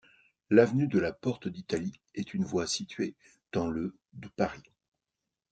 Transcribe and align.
L'avenue 0.49 0.87
de 0.87 0.97
la 0.97 1.13
Porte-d'Italie 1.13 1.99
est 2.15 2.33
une 2.33 2.43
voie 2.43 2.65
située 2.65 3.13
dans 3.51 3.67
le 3.67 3.95
de 4.13 4.29
Paris. 4.29 4.63